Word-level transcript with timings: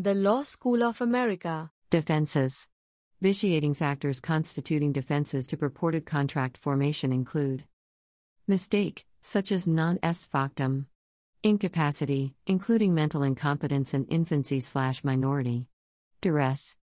The 0.00 0.14
Law 0.14 0.44
School 0.44 0.84
of 0.84 1.00
America. 1.00 1.72
Defenses. 1.90 2.68
Vitiating 3.20 3.74
factors 3.74 4.20
constituting 4.20 4.92
defenses 4.92 5.44
to 5.48 5.56
purported 5.56 6.06
contract 6.06 6.56
formation 6.56 7.12
include 7.12 7.64
mistake, 8.46 9.06
such 9.22 9.50
as 9.50 9.66
non 9.66 9.98
est 10.00 10.30
factum, 10.30 10.86
incapacity, 11.42 12.36
including 12.46 12.94
mental 12.94 13.24
incompetence 13.24 13.92
and 13.92 14.06
infancy 14.08 14.60
slash 14.60 15.02
minority, 15.02 15.66
duress, 16.20 16.76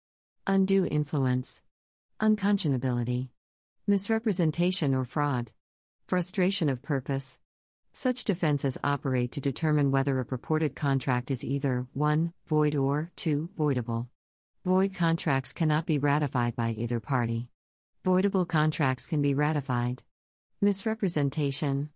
undue 0.45 0.85
influence, 0.85 1.63
unconscionability, 2.19 3.29
misrepresentation 3.87 4.93
or 4.93 5.05
fraud, 5.05 5.53
frustration 6.05 6.67
of 6.67 6.81
purpose. 6.81 7.39
Such 7.97 8.25
defenses 8.25 8.77
operate 8.83 9.31
to 9.31 9.39
determine 9.39 9.89
whether 9.89 10.19
a 10.19 10.25
purported 10.25 10.75
contract 10.75 11.31
is 11.31 11.45
either 11.45 11.87
1. 11.93 12.33
void 12.45 12.75
or 12.75 13.09
2. 13.15 13.51
voidable. 13.57 14.07
Void 14.65 14.93
contracts 14.93 15.53
cannot 15.53 15.85
be 15.85 15.97
ratified 15.97 16.57
by 16.57 16.71
either 16.71 16.99
party. 16.99 17.47
Voidable 18.03 18.45
contracts 18.45 19.05
can 19.05 19.21
be 19.21 19.33
ratified. 19.33 20.03
Misrepresentation. 20.61 21.89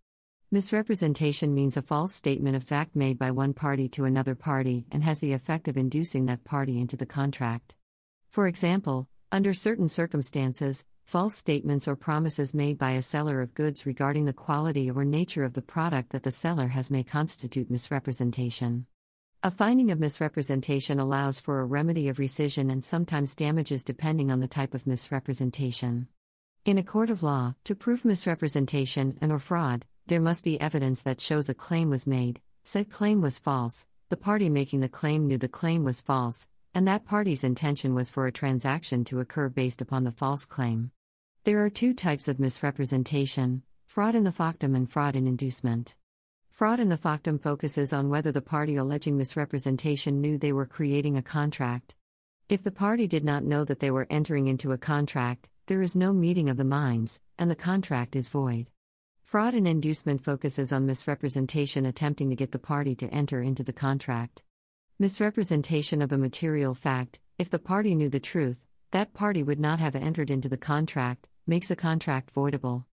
Misrepresentation 0.50 1.54
means 1.54 1.76
a 1.76 1.82
false 1.82 2.16
statement 2.16 2.56
of 2.56 2.64
fact 2.64 2.95
made 2.95 3.20
by 3.20 3.32
one 3.32 3.54
party 3.54 3.90
to 3.90 4.06
another 4.06 4.36
party 4.36 4.86
and 4.94 5.04
has 5.04 5.20
the 5.20 5.34
effect 5.34 5.68
of 5.68 5.76
inducing 5.76 6.28
that 6.28 6.45
party 6.45 6.80
into 6.80 6.95
the 6.95 7.06
contract. 7.06 7.76
For 8.30 8.48
example, 8.48 9.10
under 9.34 9.54
certain 9.54 9.90
circumstances, 9.90 10.86
false 11.10 11.34
statements 11.34 11.88
or 11.88 11.96
promises 11.96 12.54
made 12.54 12.78
by 12.78 12.92
a 12.92 13.02
seller 13.02 13.42
of 13.42 13.56
goods 13.56 13.88
regarding 13.88 14.26
the 14.26 14.32
quality 14.32 14.92
or 14.92 15.04
nature 15.04 15.44
of 15.44 15.54
the 15.54 15.62
product 15.62 16.12
that 16.12 16.22
the 16.22 16.30
seller 16.30 16.68
has 16.68 16.92
may 16.92 17.02
constitute 17.02 17.72
misrepresentation. 17.72 18.86
A 19.42 19.50
finding 19.50 19.90
of 19.90 20.00
misrepresentation 20.00 21.00
allows 21.00 21.40
for 21.40 21.62
a 21.62 21.66
remedy 21.66 22.10
of 22.10 22.18
rescission 22.18 22.72
and 22.72 22.86
sometimes 22.86 23.34
damages 23.34 23.84
depending 23.84 24.30
on 24.30 24.40
the 24.40 24.48
type 24.48 24.76
of 24.76 24.86
misrepresentation. 24.86 26.08
In 26.64 26.78
a 26.78 26.84
court 26.84 27.10
of 27.10 27.23
law, 27.23 27.56
to 27.64 27.73
prove 27.73 28.06
misrepresentation 28.06 29.18
and 29.20 29.32
or 29.32 29.40
fraud, 29.40 29.86
there 30.06 30.22
must 30.22 30.44
be 30.44 30.62
evidence 30.62 31.02
that 31.02 31.20
shows 31.20 31.50
a 31.50 31.56
claim 31.56 31.90
was 31.90 32.06
made, 32.06 32.40
said 32.64 32.92
claim 32.92 33.20
was 33.20 33.40
false, 33.40 33.88
the 34.10 34.18
party 34.18 34.48
making 34.48 34.82
the 34.82 34.88
claim 34.88 35.26
knew 35.28 35.40
the 35.40 35.48
claim 35.48 35.84
was 35.84 36.02
false, 36.02 36.48
and 36.76 36.88
that 36.88 37.04
party's 37.04 37.44
intention 37.44 37.96
was 37.96 38.12
for 38.12 38.28
a 38.28 38.32
transaction 38.32 39.04
to 39.06 39.20
occur 39.20 39.50
based 39.50 39.82
upon 39.82 40.04
the 40.04 40.12
false 40.12 40.46
claim. 40.46 40.92
There 41.45 41.64
are 41.64 41.70
two 41.70 41.94
types 41.94 42.28
of 42.28 42.38
misrepresentation 42.38 43.64
fraud 43.86 44.14
in 44.14 44.26
the 44.26 44.32
factum 44.32 44.76
and 44.76 44.90
fraud 44.90 45.16
in 45.16 45.26
inducement. 45.26 45.95
Fraud 46.50 46.82
in 46.82 46.90
the 46.90 46.98
factum 46.98 47.40
focuses 47.40 47.94
on 47.94 48.09
whether 48.09 48.32
the 48.32 48.42
party 48.42 48.76
alleging 48.76 49.18
misrepresentation 49.18 50.20
knew 50.20 50.38
they 50.38 50.52
were 50.52 50.66
creating 50.66 51.16
a 51.16 51.22
contract. 51.22 51.95
If 52.50 52.62
the 52.62 52.72
party 52.72 53.08
did 53.08 53.23
not 53.23 53.45
know 53.45 53.64
that 53.64 53.80
they 53.80 53.90
were 53.90 54.06
entering 54.10 54.50
into 54.50 54.73
a 54.73 54.78
contract, 54.78 55.50
there 55.67 55.82
is 55.82 55.95
no 55.95 56.12
meeting 56.12 56.50
of 56.50 56.58
the 56.58 56.66
minds, 56.66 57.22
and 57.38 57.50
the 57.50 57.56
contract 57.56 58.17
is 58.17 58.28
void. 58.28 58.70
Fraud 59.23 59.54
in 59.54 59.66
inducement 59.66 60.21
focuses 60.21 60.73
on 60.73 60.86
misrepresentation 60.86 61.86
attempting 61.86 62.30
to 62.30 62.36
get 62.36 62.52
the 62.52 62.60
party 62.60 62.95
to 62.95 63.08
enter 63.14 63.42
into 63.42 63.64
the 63.64 63.73
contract. 63.73 64.44
Misrepresentation 65.00 66.02
of 66.02 66.11
a 66.11 66.17
material 66.17 66.73
fact, 66.73 67.21
if 67.38 67.50
the 67.50 67.60
party 67.60 67.95
knew 67.95 68.10
the 68.10 68.20
truth, 68.20 68.66
that 68.92 69.14
party 69.14 69.42
would 69.42 69.60
not 69.60 69.80
have 69.80 69.95
entered 69.95 70.30
into 70.30 70.50
the 70.50 70.58
contract, 70.58 71.29
makes 71.49 71.71
a 71.71 71.76
contract 71.76 72.32
voidable. 72.33 72.86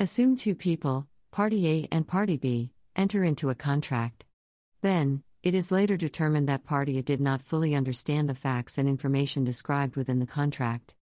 Assume 0.00 0.34
two 0.34 0.54
people, 0.54 1.06
Party 1.30 1.68
A 1.68 1.88
and 1.92 2.08
Party 2.08 2.38
B, 2.38 2.72
enter 2.96 3.22
into 3.22 3.50
a 3.50 3.54
contract. 3.54 4.24
Then, 4.80 5.22
it 5.42 5.54
is 5.54 5.70
later 5.70 5.98
determined 5.98 6.48
that 6.48 6.64
Party 6.64 6.96
A 6.98 7.02
did 7.02 7.20
not 7.20 7.42
fully 7.42 7.74
understand 7.74 8.26
the 8.26 8.34
facts 8.34 8.78
and 8.78 8.88
information 8.88 9.44
described 9.44 9.94
within 9.94 10.20
the 10.20 10.26
contract. 10.26 10.94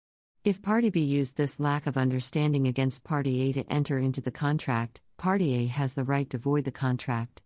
If 0.44 0.62
Party 0.62 0.88
B 0.88 1.00
used 1.00 1.36
this 1.36 1.60
lack 1.60 1.86
of 1.86 1.98
understanding 1.98 2.66
against 2.66 3.04
Party 3.04 3.42
A 3.42 3.52
to 3.52 3.70
enter 3.70 3.98
into 3.98 4.22
the 4.22 4.30
contract, 4.30 5.02
Party 5.18 5.54
A 5.56 5.66
has 5.66 5.92
the 5.92 6.04
right 6.04 6.30
to 6.30 6.38
void 6.38 6.64
the 6.64 6.72
contract. 6.72 7.42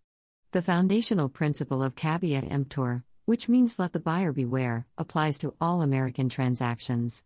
The 0.53 0.61
foundational 0.61 1.27
principle 1.27 1.83
of 1.83 1.97
caveat 1.97 2.49
emptor, 2.49 3.03
which 3.25 3.49
means 3.49 3.77
let 3.77 3.91
the 3.91 3.99
buyer 3.99 4.31
beware, 4.31 4.87
applies 4.97 5.37
to 5.39 5.53
all 5.59 5.81
American 5.81 6.29
transactions. 6.29 7.25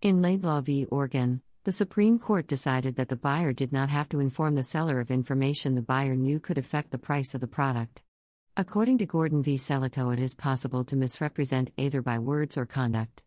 In 0.00 0.22
Laidlaw 0.22 0.60
v. 0.60 0.84
Organ, 0.86 1.42
the 1.64 1.70
Supreme 1.70 2.18
Court 2.18 2.48
decided 2.48 2.96
that 2.96 3.08
the 3.08 3.14
buyer 3.14 3.52
did 3.52 3.72
not 3.72 3.88
have 3.88 4.08
to 4.08 4.18
inform 4.18 4.56
the 4.56 4.64
seller 4.64 4.98
of 4.98 5.12
information 5.12 5.76
the 5.76 5.82
buyer 5.82 6.16
knew 6.16 6.40
could 6.40 6.58
affect 6.58 6.90
the 6.90 6.98
price 6.98 7.36
of 7.36 7.40
the 7.40 7.46
product. 7.46 8.02
According 8.56 8.98
to 8.98 9.06
Gordon 9.06 9.44
v. 9.44 9.54
Selico, 9.54 10.12
it 10.12 10.18
is 10.18 10.34
possible 10.34 10.84
to 10.84 10.96
misrepresent 10.96 11.70
either 11.76 12.02
by 12.02 12.18
words 12.18 12.58
or 12.58 12.66
conduct. 12.66 13.22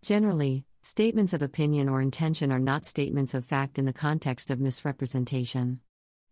Generally, 0.00 0.64
statements 0.82 1.34
of 1.34 1.42
opinion 1.42 1.90
or 1.90 2.00
intention 2.00 2.50
are 2.50 2.58
not 2.58 2.86
statements 2.86 3.34
of 3.34 3.44
fact 3.44 3.78
in 3.78 3.84
the 3.84 3.92
context 3.92 4.50
of 4.50 4.60
misrepresentation. 4.60 5.80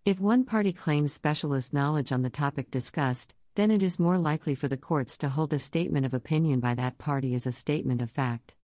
If 0.06 0.20
one 0.20 0.44
party 0.44 0.72
claims 0.72 1.12
specialist 1.12 1.74
knowledge 1.74 2.12
on 2.12 2.22
the 2.22 2.30
topic 2.30 2.70
discussed, 2.70 3.34
then 3.56 3.70
it 3.70 3.82
is 3.82 3.98
more 3.98 4.16
likely 4.16 4.54
for 4.54 4.68
the 4.68 4.78
courts 4.78 5.18
to 5.18 5.28
hold 5.28 5.52
a 5.52 5.58
statement 5.58 6.06
of 6.06 6.14
opinion 6.14 6.60
by 6.60 6.74
that 6.76 6.96
party 6.96 7.34
as 7.34 7.46
a 7.46 7.52
statement 7.52 8.00
of 8.00 8.10
fact. 8.10 8.56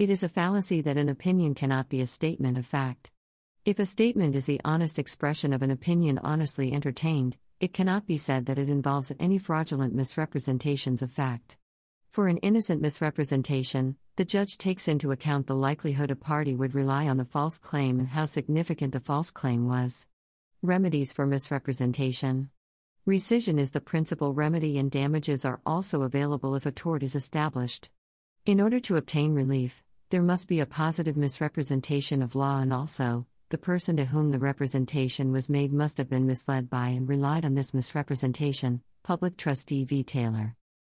It 0.00 0.08
is 0.08 0.22
a 0.22 0.30
fallacy 0.30 0.80
that 0.80 0.96
an 0.96 1.10
opinion 1.10 1.54
cannot 1.54 1.90
be 1.90 2.00
a 2.00 2.06
statement 2.06 2.56
of 2.56 2.64
fact. 2.64 3.10
If 3.66 3.78
a 3.78 3.84
statement 3.84 4.34
is 4.34 4.46
the 4.46 4.58
honest 4.64 4.98
expression 4.98 5.52
of 5.52 5.60
an 5.60 5.70
opinion 5.70 6.18
honestly 6.24 6.72
entertained, 6.72 7.36
it 7.60 7.74
cannot 7.74 8.06
be 8.06 8.16
said 8.16 8.46
that 8.46 8.58
it 8.58 8.70
involves 8.70 9.12
any 9.20 9.36
fraudulent 9.36 9.94
misrepresentations 9.94 11.02
of 11.02 11.10
fact. 11.10 11.58
For 12.08 12.28
an 12.28 12.38
innocent 12.38 12.80
misrepresentation, 12.80 13.96
the 14.16 14.24
judge 14.24 14.56
takes 14.56 14.88
into 14.88 15.10
account 15.10 15.46
the 15.46 15.54
likelihood 15.54 16.10
a 16.10 16.16
party 16.16 16.54
would 16.54 16.74
rely 16.74 17.06
on 17.06 17.18
the 17.18 17.24
false 17.26 17.58
claim 17.58 17.98
and 17.98 18.08
how 18.08 18.24
significant 18.24 18.94
the 18.94 19.00
false 19.00 19.30
claim 19.30 19.68
was. 19.68 20.06
Remedies 20.62 21.12
for 21.12 21.26
misrepresentation. 21.26 22.48
Rescission 23.06 23.58
is 23.58 23.72
the 23.72 23.82
principal 23.82 24.32
remedy, 24.32 24.78
and 24.78 24.90
damages 24.90 25.44
are 25.44 25.60
also 25.66 26.04
available 26.04 26.54
if 26.54 26.64
a 26.64 26.72
tort 26.72 27.02
is 27.02 27.14
established. 27.14 27.90
In 28.46 28.62
order 28.62 28.80
to 28.80 28.96
obtain 28.96 29.34
relief, 29.34 29.82
there 30.10 30.22
must 30.22 30.48
be 30.48 30.58
a 30.58 30.66
positive 30.66 31.16
misrepresentation 31.16 32.20
of 32.20 32.34
law, 32.34 32.58
and 32.58 32.72
also, 32.72 33.26
the 33.50 33.58
person 33.58 33.96
to 33.96 34.04
whom 34.04 34.32
the 34.32 34.40
representation 34.40 35.30
was 35.30 35.48
made 35.48 35.72
must 35.72 35.98
have 35.98 36.10
been 36.10 36.26
misled 36.26 36.68
by 36.68 36.88
and 36.88 37.08
relied 37.08 37.44
on 37.44 37.54
this 37.54 37.72
misrepresentation. 37.72 38.82
Public 39.04 39.36
Trustee 39.36 39.84
v. 39.84 40.02
Taylor. 40.02 40.56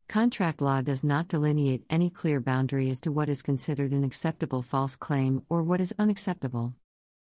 Contract 0.09 0.61
law 0.61 0.81
does 0.81 1.03
not 1.03 1.27
delineate 1.27 1.85
any 1.91 2.09
clear 2.09 2.41
boundary 2.41 2.89
as 2.89 3.01
to 3.01 3.11
what 3.11 3.29
is 3.29 3.43
considered 3.43 3.91
an 3.91 4.05
acceptable 4.05 4.63
false 4.63 4.95
claim 4.95 5.43
or 5.49 5.63
what 5.65 5.81
is 5.81 5.95
unacceptable. 5.99 6.75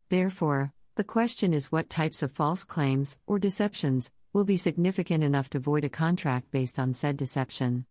Therefore, 0.10 0.74
the 0.96 1.06
question 1.06 1.54
is 1.54 1.72
what 1.72 1.90
types 1.90 2.22
of 2.22 2.32
false 2.34 2.66
claims, 2.66 3.18
or 3.28 3.40
deceptions, 3.40 4.12
will 4.34 4.46
be 4.46 4.58
significant 4.58 5.24
enough 5.24 5.50
to 5.52 5.60
void 5.60 5.86
a 5.86 5.90
contract 5.90 6.52
based 6.52 6.80
on 6.80 6.94
said 6.94 7.16
deception. 7.16 7.86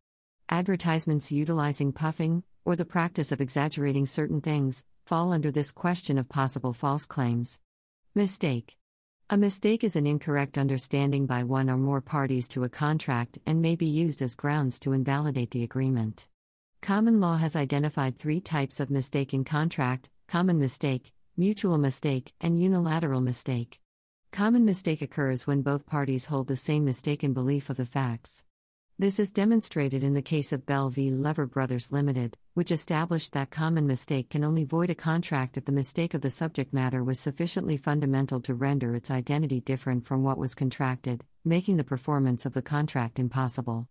Advertisements 0.50 1.32
utilizing 1.32 1.92
puffing, 1.92 2.42
or 2.66 2.74
the 2.74 2.84
practice 2.84 3.30
of 3.30 3.41
exaggerating 3.41 4.04
certain 4.04 4.41
things, 4.41 4.84
fall 5.07 5.33
under 5.33 5.53
this 5.53 5.71
question 5.71 6.18
of 6.18 6.28
possible 6.28 6.72
false 6.72 7.07
claims. 7.07 7.60
Mistake. 8.15 8.77
A 9.30 9.39
mistake 9.39 9.84
is 9.84 9.95
an 9.95 10.07
incorrect 10.07 10.59
understanding 10.59 11.27
by 11.27 11.45
one 11.45 11.71
or 11.71 11.77
more 11.77 12.01
parties 12.01 12.48
to 12.48 12.65
a 12.65 12.68
contract 12.68 13.39
and 13.47 13.63
may 13.63 13.77
be 13.77 13.86
used 13.86 14.21
as 14.21 14.34
grounds 14.34 14.80
to 14.80 14.92
invalidate 14.92 15.53
the 15.53 15.63
agreement. 15.63 16.27
Common 16.83 17.21
law 17.21 17.36
has 17.36 17.54
identified 17.54 18.18
three 18.18 18.41
types 18.41 18.80
of 18.80 18.91
mistake 18.91 19.33
in 19.33 19.45
contract 19.45 20.10
common 20.27 20.59
mistake, 20.59 21.12
mutual 21.36 21.78
mistake, 21.78 22.34
and 22.41 22.60
unilateral 22.60 23.21
mistake. 23.21 23.80
Common 24.33 24.65
mistake 24.65 25.03
occurs 25.03 25.47
when 25.47 25.62
both 25.62 25.86
parties 25.86 26.27
hold 26.27 26.48
the 26.48 26.57
same 26.57 26.84
mistaken 26.84 27.33
belief 27.33 27.71
of 27.71 27.77
the 27.77 27.86
facts. 27.86 28.45
This 28.98 29.21
is 29.21 29.31
demonstrated 29.31 30.03
in 30.03 30.15
the 30.15 30.22
case 30.22 30.54
of 30.54 30.65
Bell 30.65 30.89
v. 30.89 31.10
Lever 31.10 31.45
Brothers 31.45 31.93
Limited, 31.93 32.34
which 32.54 32.71
established 32.71 33.34
that 33.34 33.51
common 33.51 33.87
mistake 33.87 34.31
can 34.31 34.43
only 34.43 34.65
void 34.65 34.89
a 34.89 34.95
contract 34.95 35.59
if 35.59 35.66
the 35.66 35.72
mistake 35.72 36.15
of 36.15 36.22
the 36.22 36.31
subject 36.31 36.72
matter 36.72 37.04
was 37.04 37.21
sufficiently 37.21 37.77
fundamental 37.77 38.41
to 38.41 38.54
render 38.54 38.97
its 38.97 39.10
identity 39.10 39.60
different 39.60 40.07
from 40.07 40.22
what 40.22 40.39
was 40.39 40.54
contracted, 40.54 41.25
making 41.45 41.77
the 41.77 41.84
performance 41.84 42.47
of 42.47 42.54
the 42.54 42.63
contract 42.63 43.19
impossible. 43.19 43.87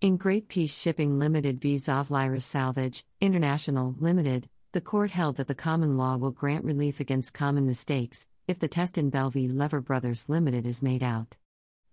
In 0.00 0.16
Great 0.16 0.48
Peace 0.48 0.80
Shipping 0.80 1.18
Limited 1.18 1.60
v. 1.60 1.76
Tsavliris 1.76 2.40
Salvage, 2.40 3.04
International, 3.20 3.94
Limited, 3.98 4.48
the 4.72 4.80
court 4.80 5.10
held 5.10 5.36
that 5.36 5.48
the 5.48 5.54
common 5.54 5.98
law 5.98 6.16
will 6.16 6.30
grant 6.30 6.64
relief 6.64 6.98
against 6.98 7.34
common 7.34 7.66
mistakes 7.66 8.26
if 8.48 8.58
the 8.58 8.68
test 8.68 8.96
in 8.96 9.10
Bell 9.10 9.28
v. 9.28 9.48
Lever 9.48 9.82
Brothers 9.82 10.30
Limited 10.30 10.64
is 10.64 10.82
made 10.82 11.02
out. 11.02 11.36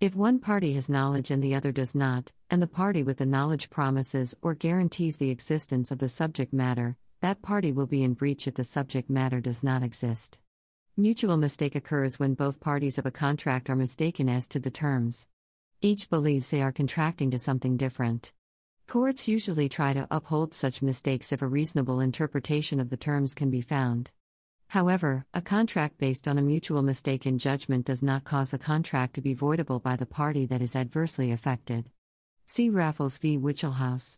If 0.04 0.18
one 0.18 0.40
party 0.40 0.74
has 0.74 0.90
knowledge 0.90 1.32
and 1.32 1.42
the 1.42 1.56
other 1.56 1.72
does 1.72 1.96
not, 1.96 2.34
and 2.50 2.62
the 2.62 2.68
party 2.68 3.04
with 3.04 3.20
the 3.20 3.26
knowledge 3.26 3.70
promises 3.70 4.36
or 4.42 4.54
guarantees 4.54 5.16
the 5.16 5.30
existence 5.30 5.92
of 5.92 6.00
the 6.00 6.10
subject 6.10 6.52
matter, 6.52 6.98
that 7.22 7.42
party 7.42 7.72
will 7.72 7.86
be 7.86 8.04
in 8.04 8.14
breach 8.14 8.46
if 8.46 8.56
the 8.56 8.66
subject 8.66 9.10
matter 9.10 9.40
does 9.40 9.64
not 9.64 9.82
exist. 9.82 10.42
Mutual 10.98 11.38
mistake 11.38 11.74
occurs 11.74 12.20
when 12.20 12.34
both 12.34 12.60
parties 12.60 12.98
of 12.98 13.06
a 13.06 13.12
contract 13.12 13.70
are 13.70 13.78
mistaken 13.78 14.28
as 14.28 14.50
to 14.50 14.60
the 14.60 14.70
terms. 14.70 15.26
Each 15.80 16.10
believes 16.10 16.50
they 16.50 16.62
are 16.62 16.74
contracting 16.74 17.32
to 17.32 17.40
something 17.40 17.78
different. 17.78 18.34
Courts 18.88 19.30
usually 19.30 19.70
try 19.70 19.94
to 19.94 20.06
uphold 20.12 20.54
such 20.54 20.82
mistakes 20.82 21.32
if 21.32 21.42
a 21.42 21.48
reasonable 21.48 22.02
interpretation 22.02 22.82
of 22.82 22.90
the 22.90 22.98
terms 22.98 23.34
can 23.34 23.50
be 23.50 23.62
found. 23.62 24.12
However, 24.74 25.28
a 25.36 25.42
contract 25.44 26.00
based 26.00 26.28
on 26.28 26.40
a 26.40 26.42
mutual 26.42 26.82
mistake 26.82 27.28
in 27.28 27.38
judgment 27.38 27.86
does 27.86 28.02
not 28.02 28.24
cause 28.24 28.50
the 28.50 28.58
contract 28.58 29.14
to 29.14 29.22
be 29.22 29.36
voidable 29.36 29.80
by 29.80 29.96
the 29.96 30.08
party 30.08 30.48
that 30.48 30.64
is 30.64 30.76
adversely 30.76 31.32
affected. 31.32 31.92
See 32.48 32.72
Raffles 32.72 33.20
v. 33.20 33.38
Wichelhaus. 33.38 34.18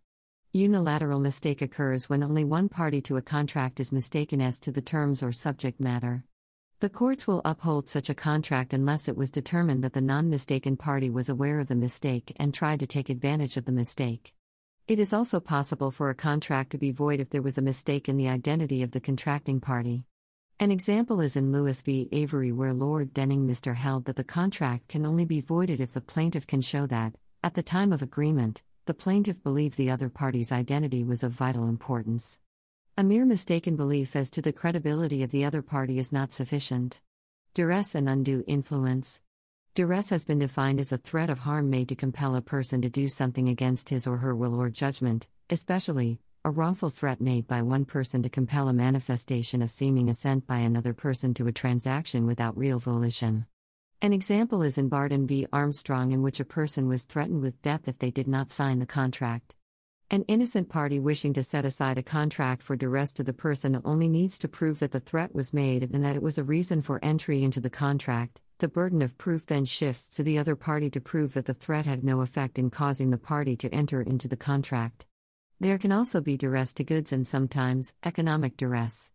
Unilateral 0.53 1.19
mistake 1.19 1.61
occurs 1.61 2.07
when 2.07 2.23
only 2.23 2.45
one 2.45 2.69
party 2.69 3.01
to 3.01 3.17
a 3.17 3.21
contract 3.21 3.81
is 3.81 3.91
mistaken 3.91 4.39
as 4.39 4.57
to 4.61 4.71
the 4.71 4.81
terms 4.81 5.21
or 5.21 5.33
subject 5.33 5.81
matter. 5.81 6.23
The 6.79 6.87
courts 6.89 7.27
will 7.27 7.41
uphold 7.43 7.89
such 7.89 8.09
a 8.09 8.15
contract 8.15 8.71
unless 8.71 9.09
it 9.09 9.17
was 9.17 9.31
determined 9.31 9.83
that 9.83 9.91
the 9.91 9.99
non 9.99 10.29
mistaken 10.29 10.77
party 10.77 11.09
was 11.09 11.27
aware 11.27 11.59
of 11.59 11.67
the 11.67 11.75
mistake 11.75 12.31
and 12.37 12.53
tried 12.53 12.79
to 12.79 12.87
take 12.87 13.09
advantage 13.09 13.57
of 13.57 13.65
the 13.65 13.73
mistake. 13.73 14.33
It 14.87 14.99
is 14.99 15.11
also 15.11 15.41
possible 15.41 15.91
for 15.91 16.09
a 16.09 16.15
contract 16.15 16.69
to 16.69 16.77
be 16.77 16.91
void 16.91 17.19
if 17.19 17.29
there 17.31 17.41
was 17.41 17.57
a 17.57 17.61
mistake 17.61 18.07
in 18.07 18.15
the 18.15 18.29
identity 18.29 18.83
of 18.83 18.91
the 18.91 19.01
contracting 19.01 19.59
party. 19.59 20.05
An 20.57 20.71
example 20.71 21.19
is 21.19 21.35
in 21.35 21.51
Lewis 21.51 21.81
v. 21.81 22.07
Avery, 22.13 22.49
where 22.49 22.73
Lord 22.73 23.13
Denning 23.13 23.45
Mr. 23.45 23.75
held 23.75 24.05
that 24.05 24.15
the 24.15 24.23
contract 24.23 24.87
can 24.87 25.05
only 25.05 25.25
be 25.25 25.41
voided 25.41 25.81
if 25.81 25.91
the 25.91 25.99
plaintiff 25.99 26.47
can 26.47 26.61
show 26.61 26.87
that, 26.87 27.13
at 27.43 27.55
the 27.55 27.61
time 27.61 27.91
of 27.91 28.01
agreement, 28.01 28.63
the 28.85 28.93
plaintiff 28.93 29.43
believed 29.43 29.75
the 29.75 29.91
other 29.91 30.07
party's 30.07 30.53
identity 30.53 31.03
was 31.03 31.23
of 31.23 31.33
vital 31.33 31.67
importance. 31.67 32.39
A 32.97 33.03
mere 33.03 33.25
mistaken 33.25 33.75
belief 33.75 34.15
as 34.15 34.29
to 34.29 34.41
the 34.41 34.53
credibility 34.53 35.23
of 35.23 35.31
the 35.31 35.43
other 35.43 35.61
party 35.61 35.99
is 35.99 36.13
not 36.13 36.31
sufficient. 36.31 37.01
Duress 37.53 37.93
and 37.93 38.07
undue 38.07 38.45
influence. 38.47 39.21
Duress 39.73 40.09
has 40.09 40.23
been 40.23 40.39
defined 40.39 40.79
as 40.79 40.93
a 40.93 40.97
threat 40.97 41.29
of 41.29 41.39
harm 41.39 41.69
made 41.69 41.89
to 41.89 41.95
compel 41.95 42.33
a 42.33 42.41
person 42.41 42.81
to 42.81 42.89
do 42.89 43.09
something 43.09 43.49
against 43.49 43.89
his 43.89 44.07
or 44.07 44.19
her 44.19 44.33
will 44.33 44.55
or 44.55 44.69
judgment, 44.69 45.27
especially, 45.49 46.21
a 46.45 46.51
wrongful 46.51 46.91
threat 46.91 47.19
made 47.19 47.47
by 47.47 47.59
one 47.59 47.83
person 47.83 48.21
to 48.21 48.29
compel 48.29 48.67
a 48.67 48.73
manifestation 48.73 49.63
of 49.63 49.71
seeming 49.71 50.07
assent 50.09 50.45
by 50.45 50.59
another 50.59 50.93
person 50.93 51.33
to 51.33 51.47
a 51.47 51.51
transaction 51.51 52.27
without 52.27 52.55
real 52.55 52.77
volition. 52.77 53.47
An 53.99 54.13
example 54.13 54.61
is 54.61 54.77
in 54.77 54.87
Barton 54.87 55.25
v. 55.25 55.47
Armstrong, 55.51 56.11
in 56.11 56.21
which 56.21 56.39
a 56.39 56.45
person 56.45 56.87
was 56.87 57.05
threatened 57.05 57.41
with 57.41 57.59
death 57.63 57.87
if 57.87 57.97
they 57.97 58.11
did 58.11 58.27
not 58.27 58.51
sign 58.51 58.77
the 58.77 58.85
contract. 58.85 59.55
An 60.11 60.21
innocent 60.27 60.69
party 60.69 60.99
wishing 60.99 61.33
to 61.33 61.41
set 61.41 61.65
aside 61.65 61.97
a 61.97 62.03
contract 62.03 62.61
for 62.61 62.75
duress 62.75 63.11
to 63.13 63.23
the 63.23 63.33
person 63.33 63.81
only 63.83 64.07
needs 64.07 64.37
to 64.37 64.47
prove 64.47 64.77
that 64.77 64.91
the 64.91 64.99
threat 64.99 65.33
was 65.33 65.51
made 65.51 65.81
and 65.81 66.05
that 66.05 66.15
it 66.15 66.21
was 66.21 66.37
a 66.37 66.43
reason 66.43 66.83
for 66.83 67.03
entry 67.03 67.43
into 67.43 67.59
the 67.59 67.71
contract. 67.71 68.39
The 68.59 68.67
burden 68.67 69.01
of 69.01 69.17
proof 69.17 69.47
then 69.47 69.65
shifts 69.65 70.07
to 70.09 70.21
the 70.21 70.37
other 70.37 70.55
party 70.55 70.91
to 70.91 71.01
prove 71.01 71.33
that 71.33 71.47
the 71.47 71.55
threat 71.55 71.87
had 71.87 72.03
no 72.03 72.21
effect 72.21 72.59
in 72.59 72.69
causing 72.69 73.09
the 73.09 73.17
party 73.17 73.55
to 73.57 73.73
enter 73.73 73.99
into 73.99 74.27
the 74.27 74.37
contract. 74.37 75.07
There 75.59 75.77
can 75.77 75.93
also 75.93 76.19
be 76.19 76.35
duress 76.35 76.73
to 76.73 76.83
goods 76.83 77.13
and 77.13 77.25
sometimes 77.25 77.93
economic 78.03 78.57
duress. 78.57 79.11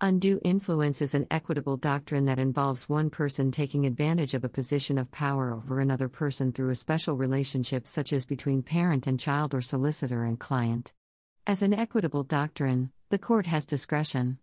Undue 0.00 0.40
influence 0.44 1.02
is 1.02 1.14
an 1.14 1.26
equitable 1.32 1.76
doctrine 1.76 2.26
that 2.26 2.38
involves 2.38 2.88
one 2.88 3.10
person 3.10 3.50
taking 3.50 3.84
advantage 3.84 4.32
of 4.32 4.44
a 4.44 4.48
position 4.48 4.98
of 4.98 5.10
power 5.10 5.52
over 5.52 5.80
another 5.80 6.08
person 6.08 6.52
through 6.52 6.70
a 6.70 6.76
special 6.76 7.16
relationship, 7.16 7.88
such 7.88 8.12
as 8.12 8.24
between 8.24 8.62
parent 8.62 9.08
and 9.08 9.18
child 9.18 9.52
or 9.52 9.60
solicitor 9.60 10.24
and 10.24 10.38
client. 10.38 10.92
As 11.44 11.60
an 11.60 11.74
equitable 11.74 12.22
doctrine, 12.22 12.92
the 13.08 13.18
court 13.18 13.46
has 13.46 13.66
discretion. 13.66 14.38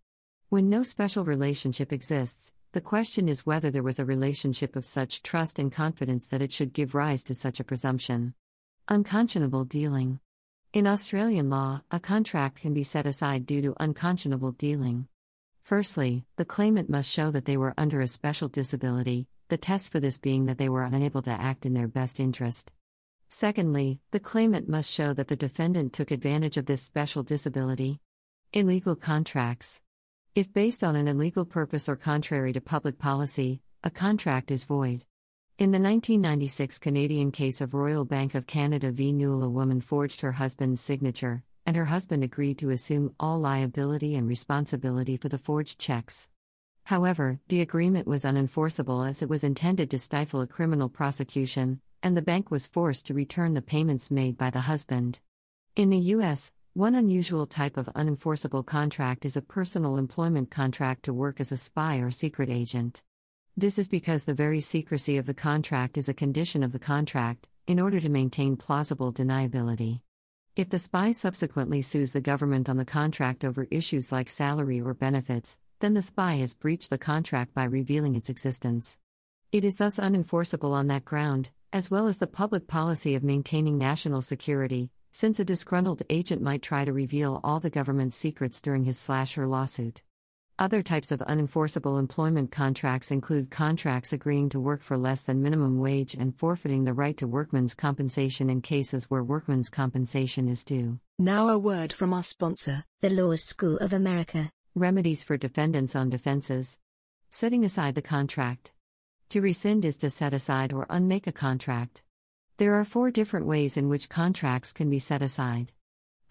When 0.49 0.69
no 0.69 0.83
special 0.83 1.23
relationship 1.23 1.93
exists, 1.93 2.51
the 2.73 2.81
question 2.81 3.29
is 3.29 3.45
whether 3.45 3.71
there 3.71 3.81
was 3.81 3.99
a 3.99 4.05
relationship 4.05 4.75
of 4.75 4.83
such 4.83 5.23
trust 5.23 5.59
and 5.59 5.71
confidence 5.71 6.25
that 6.25 6.41
it 6.41 6.51
should 6.51 6.73
give 6.73 6.93
rise 6.93 7.23
to 7.23 7.33
such 7.33 7.61
a 7.61 7.63
presumption. 7.63 8.33
Unconscionable 8.89 9.63
dealing. 9.63 10.19
In 10.73 10.85
Australian 10.85 11.49
law, 11.49 11.81
a 11.91 11.99
contract 11.99 12.59
can 12.59 12.73
be 12.73 12.83
set 12.83 13.05
aside 13.05 13.45
due 13.45 13.61
to 13.61 13.75
unconscionable 13.79 14.51
dealing. 14.51 15.07
Firstly, 15.61 16.25
the 16.35 16.43
claimant 16.43 16.89
must 16.89 17.09
show 17.09 17.31
that 17.31 17.45
they 17.45 17.55
were 17.55 17.73
under 17.77 18.01
a 18.01 18.07
special 18.07 18.49
disability, 18.49 19.27
the 19.47 19.57
test 19.57 19.89
for 19.89 20.01
this 20.01 20.17
being 20.17 20.45
that 20.45 20.57
they 20.57 20.67
were 20.67 20.83
unable 20.83 21.21
to 21.21 21.31
act 21.31 21.65
in 21.65 21.73
their 21.73 21.87
best 21.87 22.19
interest. 22.19 22.71
Secondly, 23.29 24.01
the 24.11 24.19
claimant 24.19 24.67
must 24.67 24.91
show 24.91 25.13
that 25.13 25.29
the 25.29 25.37
defendant 25.37 25.93
took 25.93 26.11
advantage 26.11 26.57
of 26.57 26.65
this 26.65 26.81
special 26.81 27.23
disability. 27.23 28.01
Illegal 28.51 28.95
contracts. 28.95 29.81
If 30.35 30.51
based 30.51 30.83
on 30.83 30.97
an 30.97 31.07
illegal 31.07 31.45
purpose 31.45 31.87
or 31.87 31.95
contrary 31.95 32.51
to 32.51 32.61
public 32.61 32.99
policy, 32.99 33.61
a 33.85 33.89
contract 33.89 34.51
is 34.51 34.65
void. 34.65 35.05
In 35.59 35.71
the 35.71 35.79
1996 35.79 36.77
Canadian 36.77 37.31
case 37.31 37.61
of 37.61 37.73
Royal 37.73 38.05
Bank 38.05 38.35
of 38.35 38.45
Canada 38.45 38.91
v. 38.91 39.11
Newell, 39.11 39.41
a 39.41 39.49
woman 39.49 39.81
forged 39.81 40.21
her 40.21 40.33
husband's 40.33 40.81
signature, 40.81 41.41
and 41.65 41.75
her 41.75 41.85
husband 41.85 42.23
agreed 42.23 42.59
to 42.59 42.69
assume 42.69 43.15
all 43.19 43.39
liability 43.39 44.15
and 44.15 44.27
responsibility 44.27 45.17
for 45.17 45.29
the 45.29 45.39
forged 45.39 45.79
checks. 45.79 46.29
However, 46.83 47.39
the 47.47 47.61
agreement 47.61 48.05
was 48.05 48.23
unenforceable 48.23 49.09
as 49.09 49.23
it 49.23 49.29
was 49.29 49.43
intended 49.43 49.89
to 49.89 49.97
stifle 49.97 50.41
a 50.41 50.45
criminal 50.45 50.89
prosecution, 50.89 51.81
and 52.03 52.15
the 52.15 52.21
bank 52.21 52.51
was 52.51 52.67
forced 52.67 53.07
to 53.07 53.15
return 53.15 53.55
the 53.55 53.63
payments 53.63 54.11
made 54.11 54.37
by 54.37 54.51
the 54.51 54.69
husband. 54.69 55.21
In 55.75 55.89
the 55.89 55.97
U.S., 55.97 56.51
one 56.73 56.93
unusual 56.93 57.47
type 57.47 57.77
of 57.77 57.89
unenforceable 57.95 58.63
contract 58.63 59.25
is 59.25 59.35
a 59.35 59.41
personal 59.41 59.97
employment 59.97 60.51
contract 60.51 61.01
to 61.05 61.13
work 61.13 61.39
as 61.39 61.51
a 61.51 61.57
spy 61.57 61.97
or 61.97 62.11
secret 62.11 62.51
agent. 62.51 63.01
This 63.59 63.79
is 63.79 63.87
because 63.87 64.25
the 64.25 64.35
very 64.35 64.61
secrecy 64.61 65.17
of 65.17 65.25
the 65.25 65.33
contract 65.33 65.97
is 65.97 66.07
a 66.07 66.13
condition 66.13 66.61
of 66.61 66.73
the 66.73 66.77
contract, 66.77 67.49
in 67.65 67.79
order 67.79 67.99
to 67.99 68.07
maintain 68.07 68.55
plausible 68.55 69.11
deniability. 69.11 70.01
If 70.55 70.69
the 70.69 70.77
spy 70.77 71.11
subsequently 71.11 71.81
sues 71.81 72.11
the 72.11 72.21
government 72.21 72.69
on 72.69 72.77
the 72.77 72.85
contract 72.85 73.43
over 73.43 73.67
issues 73.71 74.11
like 74.11 74.29
salary 74.29 74.79
or 74.79 74.93
benefits, 74.93 75.57
then 75.79 75.95
the 75.95 76.03
spy 76.03 76.35
has 76.35 76.53
breached 76.53 76.91
the 76.91 76.99
contract 76.99 77.55
by 77.55 77.63
revealing 77.63 78.13
its 78.13 78.29
existence. 78.29 78.99
It 79.51 79.63
is 79.63 79.77
thus 79.77 79.97
unenforceable 79.97 80.73
on 80.73 80.85
that 80.89 81.03
ground, 81.03 81.49
as 81.73 81.89
well 81.89 82.05
as 82.05 82.19
the 82.19 82.27
public 82.27 82.67
policy 82.67 83.15
of 83.15 83.23
maintaining 83.23 83.79
national 83.79 84.21
security, 84.21 84.91
since 85.11 85.39
a 85.39 85.45
disgruntled 85.45 86.03
agent 86.11 86.43
might 86.43 86.61
try 86.61 86.85
to 86.85 86.93
reveal 86.93 87.41
all 87.43 87.59
the 87.59 87.71
government's 87.71 88.17
secrets 88.17 88.61
during 88.61 88.83
his 88.83 88.99
slash 88.99 89.33
her 89.33 89.47
lawsuit. 89.47 90.03
Other 90.59 90.81
types 90.81 91.11
of 91.11 91.19
unenforceable 91.19 91.99
employment 91.99 92.49
contracts 92.51 93.11
include 93.11 93.51
contracts 93.51 94.11
agreeing 94.11 94.49
to 94.49 94.59
work 94.59 94.81
for 94.81 94.97
less 94.97 95.21
than 95.21 95.43
minimum 95.43 95.77
wage 95.79 96.15
and 96.15 96.35
forfeiting 96.35 96.83
the 96.83 96.95
right 96.95 97.15
to 97.17 97.27
workman's 97.27 97.75
compensation 97.75 98.49
in 98.49 98.61
cases 98.61 99.07
where 99.07 99.23
workman's 99.23 99.69
compensation 99.69 100.49
is 100.49 100.65
due. 100.65 100.99
Now, 101.19 101.49
a 101.49 101.59
word 101.59 101.93
from 101.93 102.11
our 102.11 102.23
sponsor, 102.23 102.85
the 103.01 103.11
Law 103.11 103.35
School 103.35 103.77
of 103.77 103.93
America. 103.93 104.49
Remedies 104.73 105.23
for 105.23 105.37
defendants 105.37 105.95
on 105.95 106.09
defenses. 106.09 106.79
Setting 107.29 107.63
aside 107.63 107.93
the 107.93 108.01
contract. 108.01 108.71
To 109.29 109.41
rescind 109.41 109.85
is 109.85 109.97
to 109.97 110.09
set 110.09 110.33
aside 110.33 110.73
or 110.73 110.87
unmake 110.89 111.27
a 111.27 111.31
contract. 111.31 112.01
There 112.57 112.73
are 112.73 112.83
four 112.83 113.11
different 113.11 113.45
ways 113.45 113.77
in 113.77 113.89
which 113.89 114.09
contracts 114.09 114.73
can 114.73 114.89
be 114.89 114.97
set 114.97 115.21
aside. 115.21 115.71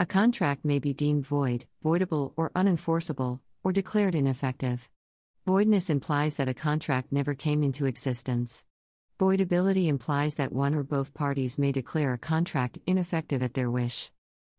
A 0.00 0.06
contract 0.06 0.64
may 0.64 0.80
be 0.80 0.92
deemed 0.92 1.24
void, 1.24 1.66
voidable, 1.84 2.32
or 2.36 2.50
unenforceable, 2.50 3.38
or 3.66 3.72
declared 3.72 4.14
ineffective. 4.14 4.88
Voidness 5.44 5.90
implies 5.90 6.36
that 6.36 6.48
a 6.48 6.54
contract 6.54 7.10
never 7.10 7.34
came 7.34 7.64
into 7.64 7.84
existence. 7.84 8.64
Voidability 9.18 9.88
implies 9.88 10.36
that 10.36 10.52
one 10.52 10.72
or 10.72 10.84
both 10.84 11.12
parties 11.14 11.58
may 11.58 11.72
declare 11.72 12.12
a 12.12 12.18
contract 12.18 12.78
ineffective 12.86 13.42
at 13.42 13.54
their 13.54 13.68
wish. 13.68 14.12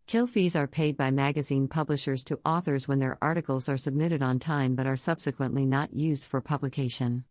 Kill 0.08 0.28
fees 0.28 0.58
are 0.58 0.68
paid 0.68 0.98
by 0.98 1.10
magazine 1.10 1.70
publishers 1.70 2.26
to 2.26 2.42
authors 2.44 2.90
when 2.90 3.00
their 3.00 3.18
articles 3.22 3.70
are 3.70 3.78
submitted 3.78 4.22
on 4.22 4.40
time 4.40 4.76
but 4.76 4.86
are 4.88 4.98
subsequently 4.98 5.66
not 5.66 5.94
used 5.94 6.26
for 6.26 6.42
publication. 6.42 7.24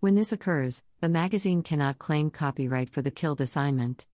When 0.00 0.14
this 0.14 0.32
occurs, 0.32 0.82
the 1.02 1.10
magazine 1.10 1.62
cannot 1.62 1.98
claim 1.98 2.30
copyright 2.30 2.88
for 2.88 3.02
the 3.02 3.10
killed 3.10 3.42
assignment. 3.42 4.06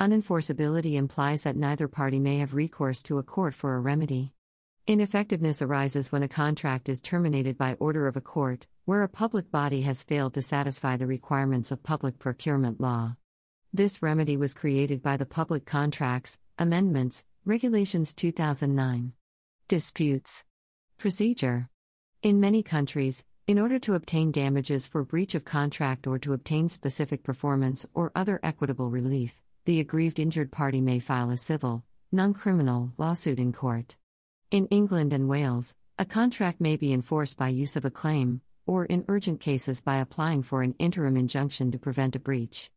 Unenforceability 0.00 0.94
implies 0.94 1.42
that 1.42 1.54
neither 1.54 1.86
party 1.86 2.18
may 2.18 2.38
have 2.38 2.54
recourse 2.54 3.04
to 3.04 3.18
a 3.18 3.22
court 3.22 3.54
for 3.54 3.76
a 3.76 3.78
remedy. 3.78 4.32
Ineffectiveness 4.88 5.62
arises 5.62 6.12
when 6.12 6.22
a 6.22 6.28
contract 6.28 6.88
is 6.88 7.00
terminated 7.00 7.58
by 7.58 7.74
order 7.80 8.06
of 8.06 8.14
a 8.14 8.20
court, 8.20 8.68
where 8.84 9.02
a 9.02 9.08
public 9.08 9.50
body 9.50 9.80
has 9.80 10.04
failed 10.04 10.34
to 10.34 10.42
satisfy 10.42 10.96
the 10.96 11.08
requirements 11.08 11.72
of 11.72 11.82
public 11.82 12.20
procurement 12.20 12.80
law. 12.80 13.16
This 13.72 14.00
remedy 14.00 14.36
was 14.36 14.54
created 14.54 15.02
by 15.02 15.16
the 15.16 15.26
Public 15.26 15.66
Contracts 15.66 16.38
Amendments, 16.56 17.24
Regulations 17.44 18.14
2009. 18.14 19.12
Disputes. 19.66 20.44
Procedure. 20.98 21.68
In 22.22 22.38
many 22.38 22.62
countries, 22.62 23.24
in 23.48 23.58
order 23.58 23.80
to 23.80 23.94
obtain 23.94 24.30
damages 24.30 24.86
for 24.86 25.02
breach 25.02 25.34
of 25.34 25.44
contract 25.44 26.06
or 26.06 26.20
to 26.20 26.32
obtain 26.32 26.68
specific 26.68 27.24
performance 27.24 27.84
or 27.92 28.12
other 28.14 28.38
equitable 28.44 28.88
relief, 28.88 29.40
the 29.64 29.80
aggrieved 29.80 30.20
injured 30.20 30.52
party 30.52 30.80
may 30.80 31.00
file 31.00 31.30
a 31.30 31.36
civil, 31.36 31.82
non 32.12 32.32
criminal 32.32 32.92
lawsuit 32.98 33.40
in 33.40 33.52
court. 33.52 33.96
In 34.52 34.66
England 34.66 35.12
and 35.12 35.28
Wales, 35.28 35.74
a 35.98 36.04
contract 36.04 36.60
may 36.60 36.76
be 36.76 36.92
enforced 36.92 37.36
by 37.36 37.48
use 37.48 37.74
of 37.74 37.84
a 37.84 37.90
claim, 37.90 38.42
or 38.64 38.84
in 38.84 39.04
urgent 39.08 39.40
cases 39.40 39.80
by 39.80 39.96
applying 39.96 40.44
for 40.44 40.62
an 40.62 40.76
interim 40.78 41.16
injunction 41.16 41.72
to 41.72 41.80
prevent 41.80 42.14
a 42.14 42.20
breach. 42.20 42.70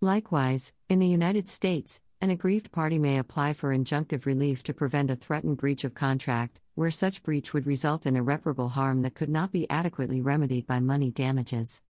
Likewise, 0.00 0.72
in 0.88 0.98
the 0.98 1.06
United 1.06 1.48
States, 1.48 2.00
an 2.20 2.30
aggrieved 2.30 2.72
party 2.72 2.98
may 2.98 3.18
apply 3.18 3.52
for 3.52 3.70
injunctive 3.72 4.26
relief 4.26 4.64
to 4.64 4.74
prevent 4.74 5.12
a 5.12 5.16
threatened 5.16 5.58
breach 5.58 5.84
of 5.84 5.94
contract, 5.94 6.58
where 6.74 6.90
such 6.90 7.22
breach 7.22 7.54
would 7.54 7.68
result 7.68 8.04
in 8.04 8.16
irreparable 8.16 8.70
harm 8.70 9.02
that 9.02 9.14
could 9.14 9.28
not 9.28 9.52
be 9.52 9.70
adequately 9.70 10.20
remedied 10.20 10.66
by 10.66 10.80
money 10.80 11.12
damages. 11.12 11.82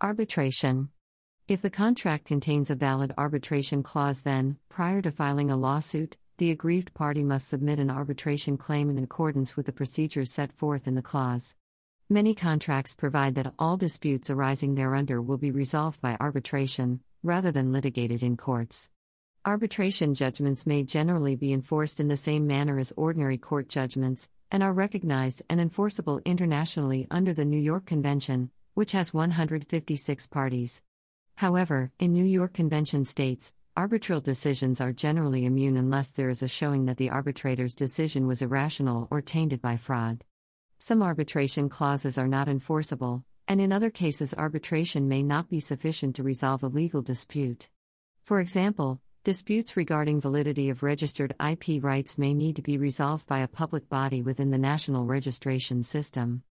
Arbitration. 0.00 0.90
If 1.48 1.60
the 1.60 1.70
contract 1.70 2.24
contains 2.24 2.70
a 2.70 2.76
valid 2.76 3.12
arbitration 3.18 3.82
clause, 3.82 4.20
then, 4.20 4.58
prior 4.68 5.02
to 5.02 5.10
filing 5.10 5.50
a 5.50 5.56
lawsuit, 5.56 6.16
the 6.38 6.50
aggrieved 6.50 6.92
party 6.92 7.22
must 7.22 7.48
submit 7.48 7.78
an 7.78 7.90
arbitration 7.90 8.58
claim 8.58 8.90
in 8.90 9.02
accordance 9.02 9.56
with 9.56 9.66
the 9.66 9.72
procedures 9.72 10.30
set 10.30 10.52
forth 10.52 10.86
in 10.86 10.94
the 10.94 11.02
clause. 11.02 11.56
Many 12.10 12.34
contracts 12.34 12.94
provide 12.94 13.34
that 13.36 13.54
all 13.58 13.76
disputes 13.76 14.28
arising 14.28 14.76
thereunder 14.76 15.20
will 15.22 15.38
be 15.38 15.50
resolved 15.50 16.00
by 16.02 16.16
arbitration, 16.20 17.00
rather 17.22 17.50
than 17.50 17.72
litigated 17.72 18.22
in 18.22 18.36
courts. 18.36 18.90
Arbitration 19.46 20.12
judgments 20.12 20.66
may 20.66 20.82
generally 20.82 21.36
be 21.36 21.52
enforced 21.52 22.00
in 22.00 22.08
the 22.08 22.16
same 22.16 22.46
manner 22.46 22.78
as 22.78 22.92
ordinary 22.96 23.38
court 23.38 23.68
judgments, 23.68 24.28
and 24.50 24.62
are 24.62 24.72
recognized 24.72 25.42
and 25.48 25.60
enforceable 25.60 26.20
internationally 26.24 27.06
under 27.10 27.32
the 27.32 27.44
New 27.44 27.60
York 27.60 27.86
Convention, 27.86 28.50
which 28.74 28.92
has 28.92 29.14
156 29.14 30.26
parties. 30.26 30.82
However, 31.36 31.92
in 31.98 32.12
New 32.12 32.24
York 32.24 32.52
Convention 32.52 33.04
states, 33.04 33.52
Arbitral 33.78 34.22
decisions 34.22 34.80
are 34.80 34.90
generally 34.90 35.44
immune 35.44 35.76
unless 35.76 36.08
there 36.08 36.30
is 36.30 36.42
a 36.42 36.48
showing 36.48 36.86
that 36.86 36.96
the 36.96 37.10
arbitrator's 37.10 37.74
decision 37.74 38.26
was 38.26 38.40
irrational 38.40 39.06
or 39.10 39.20
tainted 39.20 39.60
by 39.60 39.76
fraud. 39.76 40.24
Some 40.78 41.02
arbitration 41.02 41.68
clauses 41.68 42.16
are 42.16 42.26
not 42.26 42.48
enforceable, 42.48 43.22
and 43.46 43.60
in 43.60 43.72
other 43.72 43.90
cases, 43.90 44.32
arbitration 44.32 45.08
may 45.08 45.22
not 45.22 45.50
be 45.50 45.60
sufficient 45.60 46.16
to 46.16 46.22
resolve 46.22 46.62
a 46.62 46.68
legal 46.68 47.02
dispute. 47.02 47.68
For 48.24 48.40
example, 48.40 49.02
disputes 49.24 49.76
regarding 49.76 50.22
validity 50.22 50.70
of 50.70 50.82
registered 50.82 51.34
IP 51.38 51.84
rights 51.84 52.16
may 52.16 52.32
need 52.32 52.56
to 52.56 52.62
be 52.62 52.78
resolved 52.78 53.26
by 53.26 53.40
a 53.40 53.48
public 53.48 53.90
body 53.90 54.22
within 54.22 54.52
the 54.52 54.56
national 54.56 55.04
registration 55.04 55.82
system. 55.82 56.44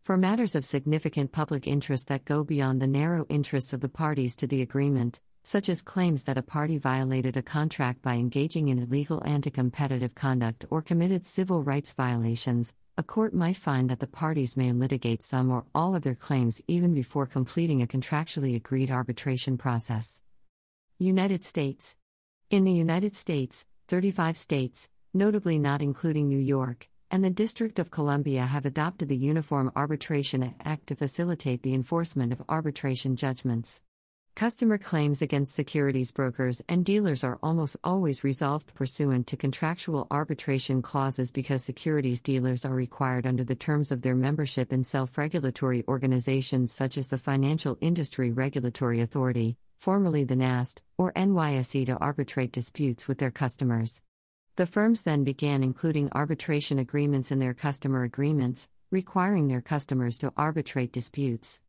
For 0.00 0.16
matters 0.16 0.56
of 0.56 0.64
significant 0.64 1.30
public 1.30 1.68
interest 1.68 2.08
that 2.08 2.24
go 2.24 2.42
beyond 2.42 2.82
the 2.82 2.88
narrow 2.88 3.24
interests 3.28 3.72
of 3.72 3.82
the 3.82 3.88
parties 3.88 4.34
to 4.34 4.48
the 4.48 4.62
agreement, 4.62 5.20
such 5.42 5.68
as 5.68 5.82
claims 5.82 6.22
that 6.24 6.38
a 6.38 6.42
party 6.42 6.78
violated 6.78 7.36
a 7.36 7.42
contract 7.42 8.02
by 8.02 8.14
engaging 8.14 8.68
in 8.68 8.78
illegal 8.78 9.22
anti 9.24 9.50
competitive 9.50 10.14
conduct 10.14 10.64
or 10.70 10.82
committed 10.82 11.26
civil 11.26 11.62
rights 11.62 11.92
violations, 11.92 12.74
a 12.96 13.02
court 13.02 13.34
might 13.34 13.56
find 13.56 13.88
that 13.88 14.00
the 14.00 14.06
parties 14.06 14.56
may 14.56 14.70
litigate 14.70 15.22
some 15.22 15.50
or 15.50 15.64
all 15.74 15.94
of 15.94 16.02
their 16.02 16.14
claims 16.14 16.60
even 16.68 16.94
before 16.94 17.26
completing 17.26 17.82
a 17.82 17.86
contractually 17.86 18.54
agreed 18.54 18.90
arbitration 18.90 19.56
process. 19.58 20.20
United 20.98 21.44
States. 21.44 21.96
In 22.50 22.64
the 22.64 22.72
United 22.72 23.16
States, 23.16 23.66
35 23.88 24.36
states, 24.36 24.88
notably 25.14 25.58
not 25.58 25.82
including 25.82 26.28
New 26.28 26.38
York, 26.38 26.88
and 27.10 27.24
the 27.24 27.30
District 27.30 27.78
of 27.78 27.90
Columbia 27.90 28.42
have 28.46 28.64
adopted 28.64 29.08
the 29.08 29.16
Uniform 29.16 29.72
Arbitration 29.74 30.54
Act 30.64 30.86
to 30.86 30.94
facilitate 30.94 31.62
the 31.62 31.74
enforcement 31.74 32.32
of 32.32 32.42
arbitration 32.48 33.16
judgments. 33.16 33.82
Customer 34.34 34.78
claims 34.78 35.20
against 35.20 35.54
securities 35.54 36.10
brokers 36.10 36.62
and 36.66 36.84
dealers 36.84 37.22
are 37.22 37.38
almost 37.42 37.76
always 37.84 38.24
resolved 38.24 38.74
pursuant 38.74 39.26
to 39.26 39.36
contractual 39.36 40.06
arbitration 40.10 40.80
clauses 40.80 41.30
because 41.30 41.62
securities 41.62 42.22
dealers 42.22 42.64
are 42.64 42.74
required 42.74 43.26
under 43.26 43.44
the 43.44 43.54
terms 43.54 43.92
of 43.92 44.00
their 44.00 44.14
membership 44.14 44.72
in 44.72 44.82
self 44.84 45.18
regulatory 45.18 45.84
organizations 45.86 46.72
such 46.72 46.96
as 46.96 47.08
the 47.08 47.18
Financial 47.18 47.76
Industry 47.82 48.30
Regulatory 48.32 49.00
Authority, 49.02 49.58
formerly 49.76 50.24
the 50.24 50.34
NASD, 50.34 50.78
or 50.96 51.12
NYSE 51.12 51.86
to 51.86 51.98
arbitrate 51.98 52.52
disputes 52.52 53.06
with 53.06 53.18
their 53.18 53.30
customers. 53.30 54.00
The 54.56 54.66
firms 54.66 55.02
then 55.02 55.24
began 55.24 55.62
including 55.62 56.10
arbitration 56.12 56.78
agreements 56.78 57.30
in 57.30 57.38
their 57.38 57.54
customer 57.54 58.02
agreements, 58.02 58.68
requiring 58.90 59.48
their 59.48 59.60
customers 59.60 60.16
to 60.18 60.32
arbitrate 60.38 60.90
disputes. 60.90 61.60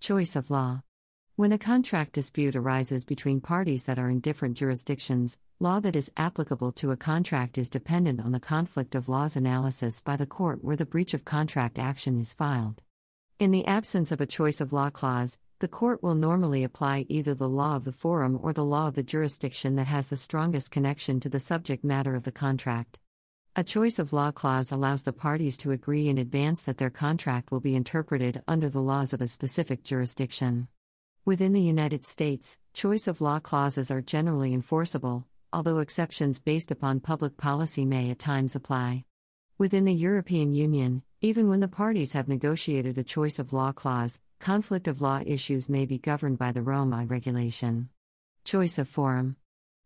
Choice 0.00 0.34
of 0.34 0.50
law. 0.50 0.80
When 1.38 1.52
a 1.52 1.58
contract 1.58 2.14
dispute 2.14 2.56
arises 2.56 3.04
between 3.04 3.42
parties 3.42 3.84
that 3.84 3.98
are 3.98 4.08
in 4.08 4.20
different 4.20 4.56
jurisdictions, 4.56 5.36
law 5.60 5.80
that 5.80 5.94
is 5.94 6.10
applicable 6.16 6.72
to 6.72 6.92
a 6.92 6.96
contract 6.96 7.58
is 7.58 7.68
dependent 7.68 8.22
on 8.22 8.32
the 8.32 8.40
conflict 8.40 8.94
of 8.94 9.06
laws 9.06 9.36
analysis 9.36 10.00
by 10.00 10.16
the 10.16 10.24
court 10.24 10.64
where 10.64 10.76
the 10.76 10.86
breach 10.86 11.12
of 11.12 11.26
contract 11.26 11.78
action 11.78 12.18
is 12.18 12.32
filed. 12.32 12.80
In 13.38 13.50
the 13.50 13.66
absence 13.66 14.10
of 14.10 14.22
a 14.22 14.26
choice 14.26 14.62
of 14.62 14.72
law 14.72 14.88
clause, 14.88 15.38
the 15.58 15.68
court 15.68 16.02
will 16.02 16.14
normally 16.14 16.64
apply 16.64 17.04
either 17.10 17.34
the 17.34 17.50
law 17.50 17.76
of 17.76 17.84
the 17.84 17.92
forum 17.92 18.40
or 18.42 18.54
the 18.54 18.64
law 18.64 18.88
of 18.88 18.94
the 18.94 19.02
jurisdiction 19.02 19.76
that 19.76 19.88
has 19.88 20.08
the 20.08 20.16
strongest 20.16 20.70
connection 20.70 21.20
to 21.20 21.28
the 21.28 21.38
subject 21.38 21.84
matter 21.84 22.14
of 22.14 22.22
the 22.22 22.32
contract. 22.32 22.98
A 23.54 23.62
choice 23.62 23.98
of 23.98 24.14
law 24.14 24.30
clause 24.30 24.72
allows 24.72 25.02
the 25.02 25.12
parties 25.12 25.58
to 25.58 25.70
agree 25.70 26.08
in 26.08 26.16
advance 26.16 26.62
that 26.62 26.78
their 26.78 26.88
contract 26.88 27.50
will 27.50 27.60
be 27.60 27.76
interpreted 27.76 28.42
under 28.48 28.70
the 28.70 28.80
laws 28.80 29.12
of 29.12 29.20
a 29.20 29.28
specific 29.28 29.84
jurisdiction. 29.84 30.68
Within 31.26 31.52
the 31.52 31.60
United 31.60 32.04
States, 32.06 32.56
choice 32.72 33.08
of 33.08 33.20
law 33.20 33.40
clauses 33.40 33.90
are 33.90 34.00
generally 34.00 34.54
enforceable, 34.54 35.26
although 35.52 35.80
exceptions 35.80 36.38
based 36.38 36.70
upon 36.70 37.00
public 37.00 37.36
policy 37.36 37.84
may 37.84 38.12
at 38.12 38.20
times 38.20 38.54
apply. 38.54 39.04
Within 39.58 39.84
the 39.84 39.92
European 39.92 40.54
Union, 40.54 41.02
even 41.20 41.48
when 41.48 41.58
the 41.58 41.66
parties 41.66 42.12
have 42.12 42.28
negotiated 42.28 42.96
a 42.96 43.02
choice 43.02 43.40
of 43.40 43.52
law 43.52 43.72
clause, 43.72 44.20
conflict 44.38 44.86
of 44.86 45.02
law 45.02 45.20
issues 45.26 45.68
may 45.68 45.84
be 45.84 45.98
governed 45.98 46.38
by 46.38 46.52
the 46.52 46.62
Rome 46.62 46.94
I 46.94 47.02
regulation. 47.02 47.88
Choice 48.44 48.78
of 48.78 48.86
forum. 48.86 49.34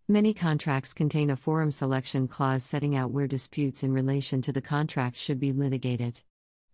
Many 0.07 0.35
contracts 0.35 0.93
contain 0.93 1.31
a 1.31 1.37
forum 1.37 1.71
selection 1.71 2.29
clause 2.29 2.65
setting 2.65 2.95
out 2.95 3.13
where 3.13 3.27
disputes 3.27 3.83
in 3.83 3.95
relation 3.95 4.43
to 4.43 4.53
the 4.53 4.61
contract 4.61 5.17
should 5.17 5.41
be 5.41 5.55
litigated. 5.55 6.21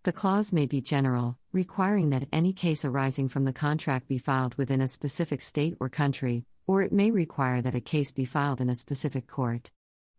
The 0.03 0.13
clause 0.13 0.53
may 0.53 0.65
be 0.65 0.79
general, 0.79 1.37
requiring 1.51 2.11
that 2.11 2.27
any 2.31 2.53
case 2.53 2.85
arising 2.85 3.27
from 3.27 3.43
the 3.43 3.53
contract 3.53 4.07
be 4.07 4.17
filed 4.17 4.55
within 4.55 4.79
a 4.79 4.87
specific 4.87 5.41
state 5.41 5.75
or 5.79 5.89
country, 5.89 6.45
or 6.65 6.81
it 6.81 6.93
may 6.93 7.11
require 7.11 7.61
that 7.61 7.75
a 7.75 7.81
case 7.81 8.11
be 8.11 8.25
filed 8.25 8.61
in 8.61 8.69
a 8.69 8.75
specific 8.75 9.27
court. 9.27 9.71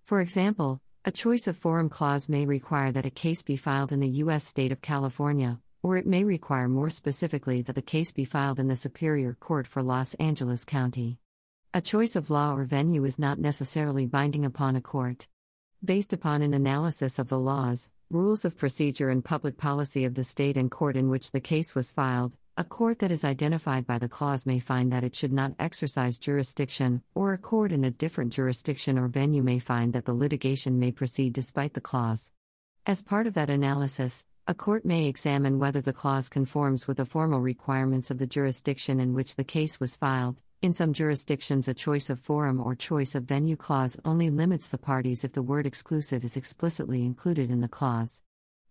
For 0.05 0.21
example, 0.21 0.81
a 1.05 1.11
choice 1.11 1.47
of 1.47 1.57
forum 1.57 1.89
clause 1.89 2.29
may 2.29 2.45
require 2.45 2.93
that 2.93 3.07
a 3.07 3.11
case 3.11 3.43
be 3.43 3.57
filed 3.57 3.93
in 3.93 4.01
the 4.01 4.09
U.S. 4.25 4.45
state 4.45 4.73
of 4.73 4.83
California, 4.83 5.59
or 5.83 5.97
it 5.97 6.07
may 6.07 6.25
require 6.25 6.69
more 6.69 6.91
specifically 6.91 7.63
that 7.63 7.75
the 7.75 7.83
case 7.83 8.13
be 8.13 8.25
filed 8.25 8.59
in 8.59 8.69
the 8.69 8.77
Superior 8.77 9.35
Court 9.35 9.67
for 9.67 9.83
Los 9.83 10.15
Angeles 10.15 10.65
County. 10.65 11.19
A 11.73 11.81
choice 11.81 12.17
of 12.17 12.31
law 12.31 12.55
or 12.55 12.65
venue 12.65 13.05
is 13.05 13.19
not 13.19 13.39
necessarily 13.39 14.07
binding 14.07 14.45
upon 14.45 14.77
a 14.77 14.81
court. 14.81 15.29
Based 15.85 16.13
upon 16.13 16.43
an 16.43 16.53
analysis 16.53 17.19
of 17.19 17.29
the 17.29 17.39
laws, 17.39 17.89
rules 18.11 18.47
of 18.47 18.57
procedure 18.57 19.11
and 19.11 19.23
public 19.23 19.59
policy 19.59 20.07
of 20.07 20.15
the 20.15 20.25
state 20.25 20.57
and 20.57 20.71
court 20.71 20.97
in 20.97 21.11
which 21.11 21.31
the 21.31 21.41
case 21.41 21.75
was 21.75 21.91
filed, 21.91 22.33
a 22.57 22.65
court 22.65 23.01
that 23.01 23.11
is 23.11 23.23
identified 23.23 23.87
by 23.87 23.99
the 23.99 24.09
clause 24.09 24.47
may 24.47 24.59
find 24.59 24.91
that 24.91 25.05
it 25.05 25.15
should 25.15 25.33
not 25.33 25.53
exercise 25.59 26.19
jurisdiction, 26.19 27.03
or 27.15 27.35
a 27.35 27.39
court 27.39 27.71
in 27.71 27.85
a 27.85 27.91
different 27.91 28.33
jurisdiction 28.33 28.99
or 28.99 29.09
venue 29.09 29.43
may 29.43 29.59
find 29.59 29.93
that 29.93 30.07
the 30.07 30.15
litigation 30.15 30.79
may 30.79 30.91
proceed 30.91 31.35
despite 31.35 31.75
the 31.75 31.83
clause. 31.83 32.33
As 32.87 33.03
part 33.03 33.27
of 33.27 33.35
that 33.35 33.51
analysis, 33.51 34.25
a 34.47 34.55
court 34.55 34.87
may 34.87 35.05
examine 35.05 35.59
whether 35.59 35.83
the 35.83 35.93
clause 35.93 36.31
conforms 36.31 36.89
with 36.89 36.97
the 36.97 37.05
formal 37.05 37.41
requirements 37.41 38.11
of 38.11 38.17
the 38.17 38.27
jurisdiction 38.27 39.01
in 39.01 39.13
which 39.13 39.37
the 39.37 39.45
case 39.45 39.79
was 39.79 39.97
filed, 39.97 40.41
in 40.61 40.73
some 40.73 40.93
jurisdictions, 40.93 41.69
a 41.69 41.75
choice 41.75 42.11
of 42.11 42.19
forum 42.19 42.61
or 42.61 42.75
choice 42.75 43.15
of 43.15 43.23
venue 43.23 43.55
clause 43.55 43.97
only 44.05 44.29
limits 44.29 44.67
the 44.67 44.77
parties 44.77 45.23
if 45.23 45.33
the 45.33 45.43
word 45.43 45.67
exclusive 45.67 46.25
is 46.25 46.37
explicitly 46.37 47.05
included 47.05 47.49
in 47.49 47.61
the 47.61 47.69
clause. 47.69 48.23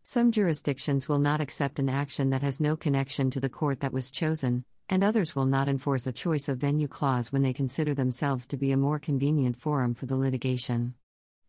Some 0.03 0.33
jurisdictions 0.33 1.07
will 1.07 1.19
not 1.19 1.39
accept 1.39 1.79
an 1.79 1.87
action 1.87 2.29
that 2.31 2.41
has 2.41 2.59
no 2.59 2.75
connection 2.75 3.31
to 3.31 3.39
the 3.39 3.47
court 3.47 3.79
that 3.79 3.93
was 3.93 4.11
chosen, 4.11 4.65
and 4.89 5.01
others 5.01 5.33
will 5.33 5.45
not 5.45 5.69
enforce 5.69 6.05
a 6.05 6.11
choice 6.11 6.49
of 6.49 6.57
venue 6.57 6.89
clause 6.89 7.31
when 7.31 7.41
they 7.41 7.53
consider 7.53 7.93
themselves 7.93 8.47
to 8.47 8.57
be 8.57 8.73
a 8.73 8.77
more 8.77 8.99
convenient 8.99 9.55
forum 9.55 9.93
for 9.93 10.07
the 10.07 10.17
litigation. 10.17 10.93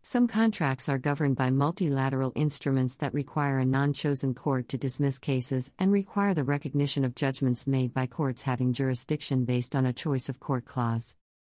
Some 0.02 0.28
contracts 0.28 0.88
are 0.88 0.98
governed 0.98 1.36
by 1.36 1.50
multilateral 1.50 2.32
instruments 2.34 2.96
that 2.96 3.12
require 3.12 3.58
a 3.58 3.64
non 3.64 3.92
chosen 3.92 4.34
court 4.34 4.68
to 4.70 4.78
dismiss 4.78 5.18
cases 5.18 5.72
and 5.78 5.92
require 5.92 6.34
the 6.34 6.44
recognition 6.44 7.04
of 7.04 7.14
judgments 7.14 7.66
made 7.66 7.92
by 7.92 8.06
courts 8.06 8.44
having 8.44 8.72
jurisdiction 8.72 9.44
based 9.44 9.76
on 9.76 9.84
a 9.84 9.92
choice 9.92 10.28
of 10.28 10.40
court 10.40 10.64
clause. 10.64 11.14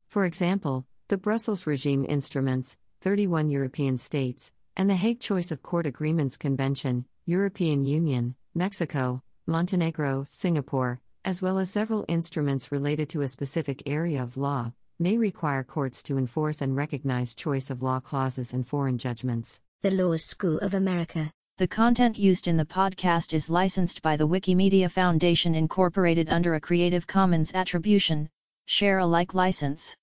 For 0.09 0.25
example, 0.25 0.87
the 1.09 1.19
Brussels 1.19 1.67
Regime 1.67 2.07
Instruments, 2.09 2.79
31 3.01 3.51
European 3.51 3.99
states, 3.99 4.53
and 4.77 4.89
the 4.89 4.97
Hague 4.97 5.21
Choice 5.21 5.51
of 5.51 5.63
Court 5.63 5.87
Agreements 5.87 6.37
Convention, 6.37 7.05
European 7.27 7.85
Union, 7.85 8.35
Mexico, 8.55 9.23
Montenegro, 9.47 10.25
Singapore, 10.29 11.01
as 11.25 11.43
well 11.43 11.59
as 11.59 11.71
several 11.71 12.05
instruments 12.09 12.73
related 12.73 13.09
to 13.11 13.23
a 13.23 13.29
specific 13.29 13.83
area 13.87 14.23
of 14.23 14.37
law, 14.37 14.73
may 15.01 15.17
require 15.17 15.63
courts 15.63 16.03
to 16.03 16.19
enforce 16.19 16.61
and 16.61 16.75
recognize 16.75 17.35
choice 17.35 17.71
of 17.71 17.83
law 17.83 18.01
clauses 18.01 18.53
and 18.53 18.67
foreign 18.67 18.99
judgments. 18.99 19.61
The 19.83 19.93
Law 19.93 20.17
School 20.17 20.59
of 20.59 20.75
America. 20.75 21.31
The 21.59 21.69
content 21.69 22.19
used 22.19 22.49
in 22.49 22.57
the 22.57 22.65
podcast 22.65 23.33
is 23.33 23.49
licensed 23.49 24.03
by 24.03 24.17
the 24.17 24.27
Wikimedia 24.27 24.91
Foundation 24.91 25.55
Incorporated 25.55 26.29
under 26.29 26.55
a 26.55 26.61
Creative 26.61 27.07
Commons 27.07 27.53
Attribution, 27.55 28.29
Share 28.67 28.99
Alike 28.99 29.35
license. 29.35 29.95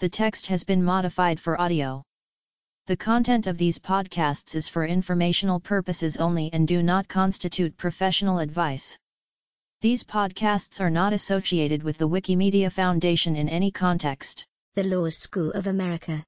The 0.00 0.08
text 0.08 0.48
has 0.48 0.64
been 0.64 0.82
modified 0.82 1.38
for 1.38 1.60
audio. 1.60 2.02
The 2.86 2.96
content 2.96 3.46
of 3.46 3.58
these 3.58 3.78
podcasts 3.78 4.54
is 4.54 4.68
for 4.68 4.84
informational 4.84 5.60
purposes 5.60 6.16
only 6.16 6.50
and 6.52 6.66
do 6.66 6.82
not 6.82 7.06
constitute 7.06 7.76
professional 7.76 8.38
advice. 8.38 8.98
These 9.80 10.02
podcasts 10.02 10.80
are 10.80 10.90
not 10.90 11.12
associated 11.12 11.84
with 11.84 11.98
the 11.98 12.08
Wikimedia 12.08 12.68
Foundation 12.72 13.36
in 13.36 13.48
any 13.48 13.70
context. 13.70 14.44
The 14.74 14.82
Law 14.82 15.08
School 15.08 15.52
of 15.52 15.68
America. 15.68 16.16